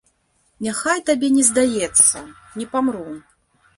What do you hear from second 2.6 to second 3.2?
не памру.